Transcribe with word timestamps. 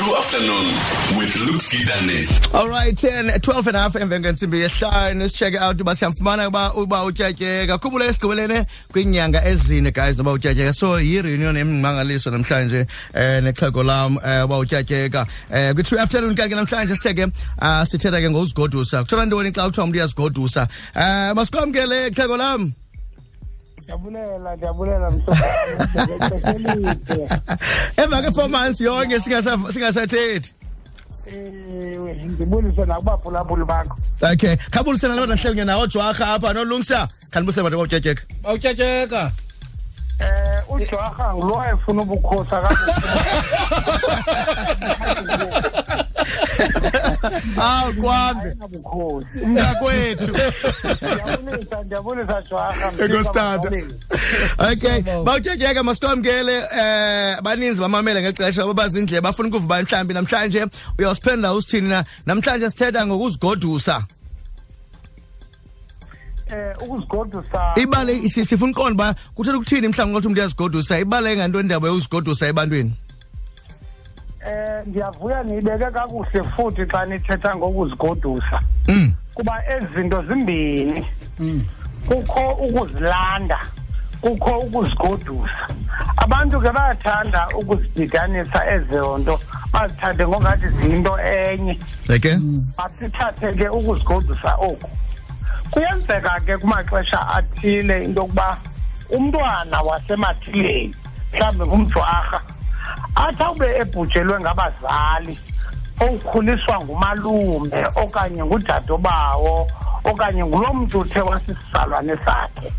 True 0.00 0.16
Afternoon 0.16 0.64
with 1.18 1.36
Luke 1.44 1.60
Skidane. 1.60 2.24
All 2.54 2.70
right 2.70 2.96
10 2.96 3.38
12 3.42 3.66
and 3.66 4.10
then 4.10 4.34
to 4.34 4.46
be 4.46 4.64
a 4.64 4.68
half 4.68 4.80
kwentsimbi 4.80 5.20
yesihlanu 5.20 5.28
sicheck 5.28 5.56
out. 5.56 5.76
Uba 5.76 5.94
siyamfumana 5.94 6.48
uba 6.48 6.72
uba 6.74 7.04
utyatyeka 7.04 7.78
khumbula 7.78 8.06
esigqibelene 8.06 8.66
kwinyanga 8.92 9.44
ezine 9.44 9.92
guys 9.92 10.16
noba 10.16 10.32
utyatyeka 10.32 10.72
so 10.72 10.98
yi-reunion 10.98 11.56
emangaliso 11.56 12.30
namhlanje 12.30 12.86
eh 13.14 13.42
nexhego 13.42 13.82
lam 13.82 14.18
eh 14.24 14.44
uba 14.44 14.58
utyatyeka 14.58 15.26
eh 15.52 15.74
kwi-true 15.74 16.00
afternoon 16.00 16.34
kanti 16.34 16.54
namhlanje 16.54 16.96
sithe 16.96 17.14
ke 17.14 17.32
ah, 17.58 17.84
sithetha 17.84 18.20
ke 18.20 18.30
ngokuzigodusa 18.30 19.04
kuthiwa 19.04 19.26
ntoni 19.26 19.52
xa 19.52 19.68
kuthiwa 19.68 19.84
umntu 19.84 19.98
uyazigodusa 19.98 20.68
eh 20.96 21.34
masikwamkele 21.34 22.10
xhego 22.10 22.36
lam 22.36 22.72
ndiyabulela 23.94 24.56
ndiyabulela 24.56 25.10
mhlobelide 25.10 27.28
emva 28.02 28.22
ke-four 28.22 28.48
months 28.48 28.80
yonke 28.80 29.16
singasa- 29.20 29.72
singasathethi. 29.72 30.52
Ewe 31.26 32.14
ndibulise 32.14 32.84
nakubaphulaphuli 32.84 33.64
bakho. 33.64 33.96
Okay 34.32 34.56
khabulisena 34.70 35.14
laba 35.14 35.26
nahlekunya 35.26 35.64
nawo 35.64 35.86
jwarha 35.86 36.26
apha 36.34 36.52
nolungsa 36.52 37.08
khanibulise 37.30 37.62
bantu 37.62 37.76
bawutyatyeka 37.76 38.22
bawutyatyeka 38.42 39.32
um 40.20 40.76
ujwarha 40.76 41.34
ngulo 41.34 41.54
wayefuna 41.54 42.02
ubukhosi 42.02 42.54
awu 42.54 42.66
kwambe 48.00 48.50
akabukhosi 48.50 49.26
mntakwethu 49.46 50.30
ndiyabulisa 50.32 51.82
ndiyabulisa 51.84 52.42
jwarha 52.42 52.92
Enkositata. 53.04 53.70
okay 54.72 55.00
bawutyatyeka 55.24 55.82
masikwamkele 55.82 56.56
eh 56.56 57.40
baninzi 57.42 57.80
bamamele 57.80 58.22
ngexesha 58.22 58.66
babazindle 58.66 59.20
bafuna 59.20 59.48
ukuvuba 59.48 59.82
mhlambi 59.82 60.14
namhlanje 60.14 60.66
uyawusiphendula 60.98 61.54
usithini 61.54 61.88
na 61.88 62.04
namhlanje 62.26 62.70
sithetha 62.70 63.06
ngokuzigodusa 63.06 64.02
um 66.52 66.88
ukuzigodusa 66.88 67.74
ibale 67.76 68.16
si- 68.28 68.44
sifuna 68.44 68.72
uqonda 68.72 68.94
uba 68.94 69.14
kuthetha 69.34 69.56
ukuthini 69.58 69.88
mhlawumbi 69.88 70.12
ngokuthi 70.12 70.26
umntu 70.28 70.40
uyazigodusa 70.40 70.98
ibale 71.00 71.36
ngantoni 71.36 71.62
indaba 71.62 71.88
yokuzigodusa 71.88 72.46
ebantwini 72.46 72.92
um 74.46 74.88
ndiyavuya 74.88 75.42
niyibeke 75.42 75.90
kakuhle 75.90 76.42
futhi 76.42 76.86
xa 76.86 77.04
nithetha 77.06 77.56
ngokuzigodusa. 77.56 78.60
Mm. 78.88 79.12
Kuba 79.34 79.62
ezi 79.68 79.86
zinto 79.94 80.22
zimbini. 80.22 81.06
Kukho 82.08 82.50
ukuzilanda 82.50 83.58
kukho 84.20 84.58
ukuzigodusa. 84.58 85.68
Abantu 86.16 86.60
ke 86.60 86.70
bayathanda 86.70 87.48
ukuzididanisa 87.54 88.70
ezo 88.74 89.18
nto 89.18 89.40
bazithathe 89.72 90.26
ngongathi 90.26 90.68
ziyinto 90.68 91.18
enye. 91.20 91.78
Okay 92.14 92.36
masithathe 92.78 93.52
ke 93.52 93.68
ukuzigodusa 93.68 94.54
oku. 94.54 94.90
Kuyenzeka 95.70 96.40
ke 96.46 96.56
kumaxesha 96.58 97.28
athile 97.28 98.04
into 98.04 98.20
yokuba 98.20 98.56
umntwana 99.10 99.82
wasemathileni 99.82 100.94
mhlawumbi 101.32 101.64
ngumjwarha 101.66 102.40
athi 103.22 103.42
awube 103.42 103.66
ebhujelwe 103.80 104.40
ngabazali 104.40 105.34
owukhuliswa 106.02 106.76
ngumalume 106.84 107.80
okanye 108.02 108.42
ngudadobawo 108.44 109.56
okanye 110.10 110.44
ngulo 110.44 110.72
mntu 110.72 111.00
uthe 111.00 111.20
wasisizalwane 111.20 112.16
sakhe. 112.16 112.72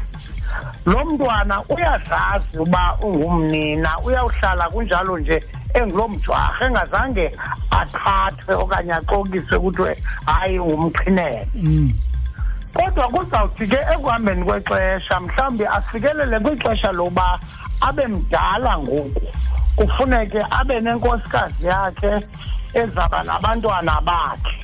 Lo 0.86 1.06
mntwana 1.06 1.56
uyazazi 1.74 2.58
uba 2.60 2.98
ungumnina 3.02 4.00
uyawuhlala 4.06 4.70
kunjalo 4.70 5.18
nje 5.20 5.44
engulo 5.74 6.08
mjwarha 6.08 6.66
engazange 6.66 7.32
athathwe 7.80 8.54
okanye 8.56 8.94
axokiswe 8.94 9.60
kuthiwe 9.60 9.92
hayi 10.26 10.60
ngumqhinele 10.60 11.48
kodwa 12.74 13.06
kuzawuthi 13.14 13.68
ke 13.68 13.80
ekuhambeni 13.94 14.44
kwexesha 14.46 15.20
mhlawumbi 15.20 15.66
afikelele 15.66 16.40
kwixesha 16.40 16.92
loba 16.92 17.40
abe 17.82 18.08
mdala 18.08 18.78
ngoku 18.78 19.22
kufuneke 19.82 20.40
abe 20.52 20.82
nenkosikazi 20.82 21.68
yakhe 21.68 22.20
ezaba 22.74 23.24
nabantwana 23.24 24.02
bakhe. 24.02 24.56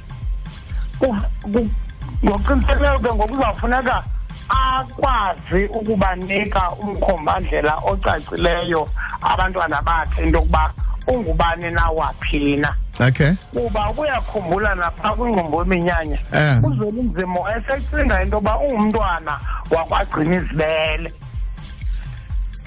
Ngokuqinisekileyo 2.23 2.99
ke 2.99 3.13
ngokuzawufuneka 3.13 4.03
akwazi 4.49 5.65
ukubanika 5.65 6.71
umkhombandlela 6.71 7.75
ocacileyo 7.85 8.89
abantwana 9.21 9.81
bakhe 9.81 10.23
into 10.23 10.37
yokuba 10.37 10.71
ungubani 11.07 11.71
na 11.71 11.89
waphi 11.89 12.57
na. 12.57 12.75
Okay. 12.99 13.31
Kuba 13.53 13.89
ubuyakhumbula 13.89 14.75
napha 14.75 15.13
kwingqumbo 15.13 15.59
yeminyanya 15.63 16.19
Eh. 16.33 16.63
uzwela 16.63 16.99
umzimo 16.99 17.45
esecinga 17.49 18.23
into 18.23 18.35
yoba 18.37 18.57
ungumntwana 18.59 19.39
wakwagcina 19.71 20.35
izibele 20.35 21.13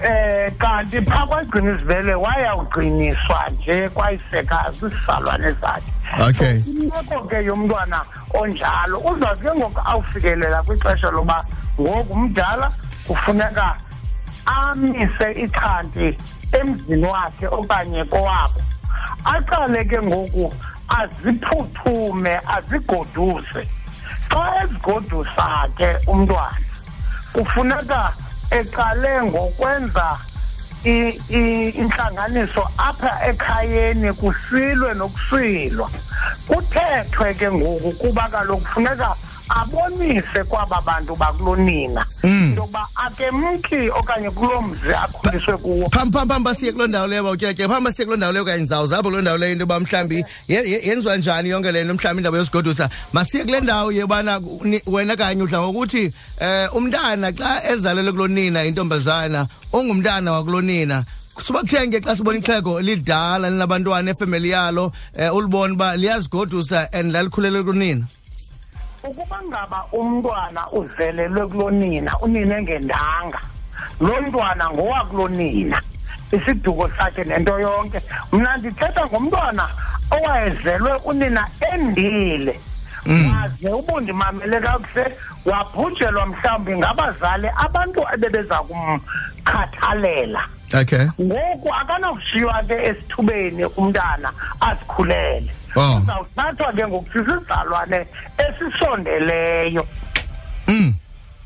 eh 0.03 0.51
kanti 0.57 1.01
phaa 1.01 1.27
kwagcina 1.27 1.71
izibele 1.75 2.13
wayawugciniswa 2.13 3.49
nje 3.49 3.89
kwayisekazi 3.89 4.85
isizalwane 4.85 5.51
zakhe. 5.51 5.91
Okay. 6.29 6.61
Imeko 6.67 7.27
ke 7.27 7.43
yomntwana 7.45 8.05
onjalo. 8.33 8.99
Uzawuthi 8.99 9.43
ke 9.43 9.55
ngoku 9.55 9.81
awufikelela 9.85 10.63
kwixesha 10.63 11.11
loba 11.11 11.45
ngoku 11.79 12.15
mdala 12.15 12.71
kufuneka 13.07 13.75
amise 14.45 15.31
ichanti 15.31 16.17
emzini 16.51 17.05
wakhe 17.05 17.47
okanye 17.47 18.05
kowabo. 18.05 18.61
Aqale 19.25 19.85
ke 19.85 20.01
ngoku 20.01 20.53
aziphuthume 20.89 22.39
azigoduse. 22.47 23.63
Xa 24.29 24.63
ezigodusa 24.63 25.69
ke 25.77 25.97
umntwana 26.07 26.57
kufuneka 27.33 28.13
eqale 28.51 29.23
ngokwenza 29.23 30.17
i- 30.85 31.19
i- 31.29 31.69
intlanganiso 31.81 32.63
apha 32.77 33.11
ekhayeni 33.29 34.13
kusilwe 34.13 34.93
nokusilwa 34.93 35.89
kuthethwe 36.47 37.33
ke 37.33 37.51
ngoku 37.51 37.91
kuba 37.91 38.27
kaloku 38.29 38.65
funeka 38.73 39.15
abonise 39.49 40.43
kwaba 40.49 40.81
bantu 40.81 41.15
bakulonina 41.15 42.05
Mm. 42.23 42.40
Into 42.61 42.77
yokuba 42.77 42.87
akemki 42.95 43.89
okanye 43.89 44.29
kuloo 44.31 44.61
mzi 44.61 44.93
akhuliswe 44.93 45.57
kuwo. 45.57 45.89
Phambi 45.89 46.11
phambi 46.17 46.33
phambi 46.33 46.45
basiye 46.45 46.71
kuloo 46.71 46.87
ndawo 46.87 47.07
leyo 47.07 47.23
bawutyatyeka 47.23 47.69
phambi 47.69 47.85
basiye 47.85 48.05
kuloo 48.05 48.17
ndawo 48.17 48.33
leyo 48.33 48.45
kanye 48.45 48.57
ndizawuzapho 48.57 49.03
kuloo 49.03 49.21
ndawo 49.21 49.37
leyo 49.37 49.51
into 49.51 49.61
yoba 49.63 49.79
mhlawumbi 49.79 50.25
ye- 50.47 50.69
ye- 50.69 50.81
yenziwa 50.87 51.17
njani 51.17 51.49
yonke 51.49 51.71
le 51.71 51.83
nto 51.83 51.93
mhlawumbi 51.93 52.19
indaba 52.19 52.37
yozigodusa 52.37 52.89
masiye 53.13 53.43
kule 53.43 53.61
ndawo 53.61 53.91
yebana 53.91 54.39
ni- 54.63 54.81
wena 54.85 55.15
kanye 55.15 55.43
udla 55.43 55.61
ngokuthi 55.61 56.11
eh 56.39 56.75
umntana 56.75 57.31
xa 57.31 57.63
ezalelwe 57.71 58.11
kuloo 58.11 58.27
nina 58.27 58.63
intombazana 58.65 59.47
ungumntana 59.73 60.31
wakuloo 60.31 60.61
nina. 60.61 61.03
Suba 61.39 61.59
kuthenge 61.61 61.99
xa 62.01 62.15
sibona 62.15 62.37
ixhego 62.39 62.81
lidala 62.81 63.49
linabantwana 63.49 64.11
efemeli 64.11 64.49
yalo 64.49 64.91
um 65.17 65.35
ulibona 65.37 65.73
uba 65.73 65.95
liyazigodusa 65.97 66.89
and 66.93 67.11
lalikhulele 67.13 67.63
kunina 67.63 68.05
ukuba 69.03 69.37
ngaba 69.47 69.85
umntwana 69.91 70.61
uzelelwe 70.71 71.47
kulonina 71.47 72.11
unina 72.19 72.57
engendanga 72.57 73.39
lo 74.01 74.21
mntwana 74.21 74.69
ngowakulonina 74.69 75.81
isiduko 76.31 76.89
sakhe 76.89 77.23
nento 77.23 77.59
yonke. 77.59 77.99
Mna 78.31 78.57
ndithetha 78.57 79.05
ngomntwana 79.07 79.69
owayezelwe 80.11 80.91
unina 81.05 81.47
endile. 81.73 82.59
Waze 83.05 83.69
ubundimamele 83.69 84.59
kakuhle 84.59 85.17
wabhujelwa 85.45 86.25
mhlawumbi 86.25 86.77
ngabazali 86.77 87.47
abantu 87.65 88.05
ebebeza 88.13 88.57
kumkhathalela 88.67 90.41
okay. 90.81 91.05
Ngoku 91.21 91.73
akanokushiywa 91.73 92.63
ke 92.67 92.73
esithubeni 92.73 93.65
umntana 93.65 94.31
azikhulele. 94.61 95.51
Uzawuthathwa 95.75 96.73
ke 96.73 96.87
ngoku 96.87 97.09
sisizalwane 97.13 98.05
esisondeleyo. 98.37 99.87
Mm 100.67 100.93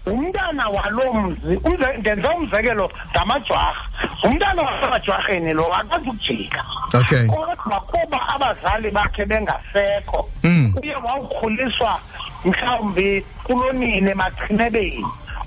umntana 0.06 0.70
waloo 0.70 1.14
mzi 1.14 1.60
ndenza 2.00 2.30
umzekelo 2.32 2.92
ngamajwarha. 3.12 3.82
Umntana 4.24 4.62
wasemajwarheni 4.62 5.54
lo 5.54 5.66
akazukujika 5.74 6.66
Okay. 6.94 7.28
kodwa 7.28 7.80
kuba 7.82 8.28
abazali 8.30 8.92
bakhe 8.92 9.26
bengasekho 9.26 10.30
Mm. 10.44 10.74
uye 10.84 10.96
wawukhuliswa 10.96 12.00
mhlawumbi 12.46 13.26
kulonini 13.44 14.10
emachinebeni 14.12 15.06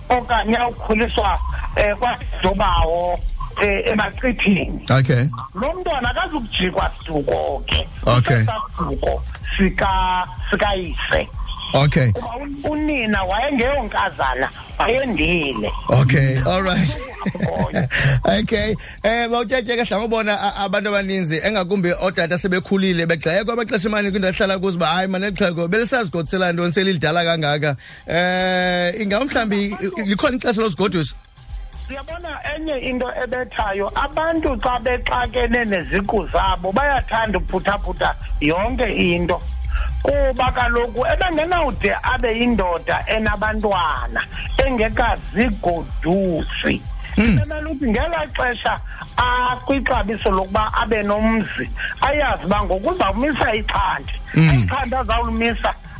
okanye 0.08 0.56
awukhuliswa 0.56 1.38
um 1.76 1.96
kwadobawo 1.98 3.20
um 3.62 3.92
emachithini 3.92 4.80
okay. 4.98 5.24
Lo 5.54 5.72
mntwana 5.72 6.10
akazukujikwa 6.10 6.90
siduko 6.98 7.62
ke 7.66 7.88
Okay. 8.06 8.44
sasiduko 8.44 9.24
sika 9.58 10.26
sikayise. 10.50 11.28
Okay. 11.74 12.12
Unina 12.64 13.22
wayengeyonkazana 13.22 14.50
wayendile. 14.78 15.70
Okay 15.88 16.38
all 16.46 16.62
right. 16.62 16.98
Okay. 18.24 18.74
Eh 19.02 19.28
bawutyatyeka 19.28 19.84
hla 19.84 19.98
ngobona 19.98 20.40
a- 20.40 20.54
abantu 20.64 20.88
abaninzi 20.88 21.40
engakumbi 21.44 21.92
ootata 21.92 22.38
sebekhulile 22.38 23.06
begxekwa 23.06 23.52
amaxesha 23.54 23.88
amani 23.88 24.10
kwinto 24.10 24.28
ahlala 24.28 24.58
kuzo 24.58 24.76
uba 24.76 24.86
hayi 24.86 25.08
manexhego 25.08 25.68
belisazigodisela 25.68 26.52
ntoni 26.52 26.72
selidala 26.72 27.24
kangaka? 27.24 27.76
Eh 28.06 29.00
ingaba 29.00 29.24
mhlawumbi 29.24 29.64
i- 29.64 30.02
likhona 30.06 30.36
ixesha 30.36 30.62
lozigodusa 30.62 31.14
siyabona 31.88 32.28
enye 32.54 32.78
into 32.78 33.06
ebethayo 33.22 33.92
abantu 34.04 34.56
xa 34.62 34.78
bexakene 34.84 35.64
neziqu 35.64 36.28
zabo 36.32 36.72
bayathanda 36.72 37.38
uphuthaphutha 37.38 38.14
yonke 38.40 38.86
into. 38.86 39.40
Kuba 40.02 40.52
kaloku 40.52 41.06
ebengenawude 41.06 41.96
abe 42.02 42.38
yindoda 42.38 43.04
enabantwana 43.06 44.22
engekazigodusi 44.64 46.82
bemele 47.16 47.68
uthi 47.70 47.90
ngelaa 47.90 48.26
xesha 48.36 48.80
akwixabiso 49.16 50.30
lokuba 50.30 50.72
abe 50.74 51.02
nomzi 51.02 51.70
ayazi 52.00 52.44
uba 52.44 52.64
ngokuzawumisa 52.64 53.54
ixhandi 53.54 54.12
ixhandi 54.34 54.96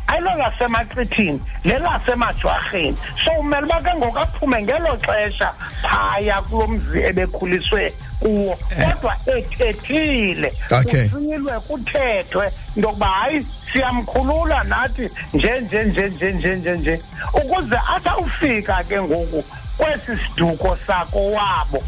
azawulumisa 0.09 0.49
ayilolasemaxithini 0.59 1.41
lelasemajwarheni 1.65 2.97
so 3.25 3.31
umele 3.41 3.67
uba 3.67 3.81
ke 3.81 3.97
ngoku 3.97 4.19
aphume 4.19 4.63
ngelo 4.63 4.99
xesha 5.07 5.53
phaya 5.83 6.43
kulo 6.43 6.69
mzi 6.69 6.99
ebekhuliswe 7.03 7.93
kuwo. 8.21 8.57
Kodwa 8.57 9.17
ethethile 9.27 10.53
kusilwe 10.69 11.61
kuthethwe 11.61 12.47
into 12.77 12.89
yokuba 12.89 13.07
hayi 13.07 13.47
siyamkhulula 13.73 14.65
nathi 14.65 15.11
nje 15.35 15.61
nje 15.61 15.85
nje 15.85 16.09
nje 16.09 16.33
nje 16.33 16.57
nje 16.57 16.77
nje. 16.77 17.03
Ukuze 17.35 17.77
athi 17.95 18.09
awufika 18.09 18.85
ke 18.85 19.03
ngoku 19.03 19.45
kwesi 19.77 20.19
siduko 20.25 20.77
sakowabo 20.77 21.83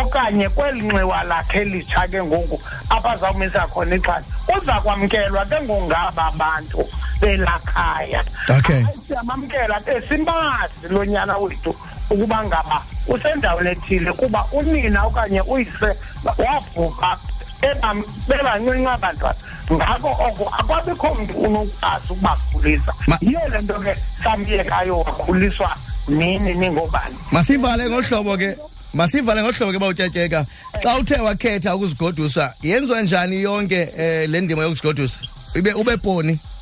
okanye 0.00 0.48
kweli 0.48 0.82
nxiwa 0.82 1.22
lakhe 1.22 1.64
litsha 1.64 2.08
ke 2.08 2.22
ngoku 2.22 2.60
apha 2.90 3.10
azawumisa 3.10 3.66
khona 3.66 3.96
ixhadi 3.96 4.26
uza 4.56 4.80
kwamkelwa 4.80 5.44
ke 5.44 5.60
ngongaba 5.62 6.26
abantu 6.26 6.88
belakhaya 7.22 8.24
Okay. 8.58 8.82
Hayi, 8.82 8.98
siyamamkela 9.06 9.80
ke 9.86 10.00
simazi 10.08 10.88
lo 10.90 11.04
nyana 11.04 11.36
wethu 11.38 11.74
ukuba 12.10 12.44
ngaba 12.44 12.82
usendaweni 13.08 13.70
ethile 13.70 14.12
kuba 14.12 14.44
unina 14.52 15.04
okanye 15.06 15.40
uyise 15.40 15.90
wabhubha 16.38 17.16
ebam- 17.62 18.04
bebancinci 18.28 18.86
abantwana. 18.86 19.34
Ngako 19.72 20.08
oko 20.08 20.44
akwabikho 20.58 21.14
mntu 21.14 21.34
unokwazi 21.38 22.06
ukubakhulisa. 22.10 22.92
Ma- 23.06 23.18
yiyo 23.20 23.40
le 23.48 23.60
nto 23.62 23.74
ke 23.80 23.94
samyekayo 24.24 24.98
wakhuliswa 25.00 25.76
nini 26.08 26.54
ningobani. 26.54 27.14
Masivale 27.30 27.88
ngohlobo 27.90 28.36
ke 28.36 28.56
masivale 28.94 29.42
ngohlobo 29.42 29.72
ke 29.72 29.78
bawutyatyeka 29.78 30.46
xa 30.82 30.98
uthe 30.98 31.20
wakhetha 31.20 31.74
ukuzigodusa 31.76 32.54
yenziwa 32.62 33.02
njani 33.02 33.42
yonke 33.42 33.88
eh 33.96 34.28
le 34.30 34.40
ndima 34.40 34.62
yokuzigodusa? 34.62 35.20
Ibe 35.54 35.72
ube 35.72 35.96
poni? 35.96 36.38
okokuqala 36.38 36.61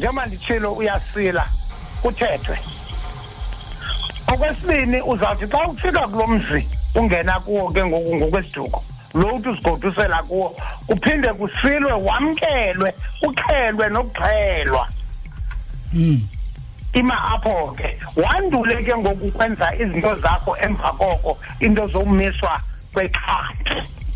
njengoba 0.00 0.26
nditshilo 0.26 0.72
uyasila 0.72 1.46
kuthethwe. 2.02 2.58
Okwesibini 4.32 5.02
uzawuthi 5.02 5.46
xa 5.46 5.68
ufika 5.68 6.08
kulo 6.08 6.26
mzi 6.26 6.68
ungena 6.94 7.40
kuwo 7.40 7.70
ke 7.70 7.84
ngoku 7.84 8.16
ngokwesiduko. 8.16 8.84
Lo 9.14 9.34
uthi 9.34 9.48
uzigodusela 9.48 10.22
kuwo 10.22 10.56
kuphinde 10.86 11.28
kusilwe 11.28 11.92
wamkelwe 11.92 12.94
uxhelwe 13.22 13.88
nokuxhelwa. 13.88 14.88
Ima 16.92 17.24
apho 17.34 17.76
ke 17.76 17.98
wandule 18.16 18.82
ke 18.82 18.96
ngoku 18.96 19.30
kwenza 19.32 19.74
izinto 19.74 20.14
zakho 20.14 20.56
emva 20.56 20.92
koko 20.92 21.38
into 21.60 21.86
zokumiswa 21.86 22.60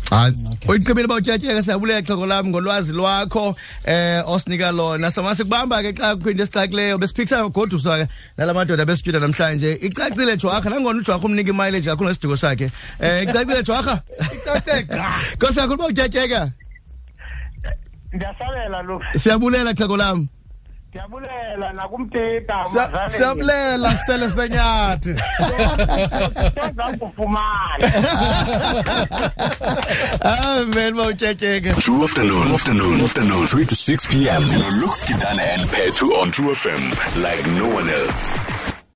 kwexhadi 0.09 0.67
uyigqibile 0.67 1.07
bawutyatyeka 1.07 1.63
siyabulela 1.63 2.01
xhego 2.01 2.25
lam 2.25 2.47
ngolwazi 2.47 2.93
lwakho 2.93 3.55
eh 3.85 4.21
osinika 4.27 4.71
lona. 4.71 5.11
Samasikubamba 5.11 5.81
ke 5.81 5.93
xa 5.93 6.15
kukho 6.15 6.29
into 6.29 6.43
esixakileyo 6.43 6.97
besiphikisana 6.97 7.43
ngogoduswa 7.43 7.97
ke 7.97 8.07
nala 8.37 8.53
madoda 8.53 8.85
besituda 8.85 9.19
namhlanje. 9.19 9.79
Icacile 9.81 10.37
jwarha 10.37 10.69
nangona 10.69 10.99
ujwarha 10.99 11.25
umnika 11.25 11.49
imileage 11.49 11.89
kakhulu 11.89 12.09
ngesiduko 12.09 12.37
sakhe. 12.37 12.69
Eh 12.99 13.23
icacile 13.23 13.63
jwarha 13.63 14.01
nkosi 15.35 15.59
kakhulu 15.59 15.77
bawutyatyeka 15.77 16.51
ndiyasabela 18.13 18.81
lu 18.81 19.01
siyabulela 19.17 19.73
xhego 19.73 19.97
lam. 19.97 20.27
Ndiyabulela 20.99 21.73
nakumteta 21.73 22.63
Siya- 22.71 23.07
siyabulela 23.09 23.95
sisele 23.95 24.29
senyathi 24.29 25.15
uzakufumana 26.71 27.87
ah 30.23 30.63
man 30.75 30.95
bawutyatyeka 30.95 31.73
True 31.81 32.03
afternoon, 32.03 32.51
afternoon, 32.53 33.01
afternoon, 33.03 33.45
3 33.45 33.65
to 33.65 33.75
6 33.75 34.07
p.m. 34.07 34.41
No 34.47 34.69
Looks 34.81 35.03
Kidane 35.03 35.39
and 35.41 35.69
Petu 35.69 36.11
on 36.21 36.31
True 36.31 36.51
FM 36.55 36.81
like 37.21 37.45
no 37.59 37.67
one 37.75 37.89
else. 37.89 38.33